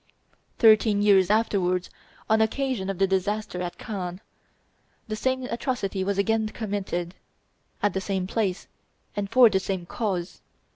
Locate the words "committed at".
6.49-7.93